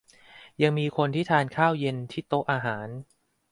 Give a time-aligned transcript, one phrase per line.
[0.61, 2.87] ยังมีคนที่ทานข้าวเย็นที่โต๊ะอาหาร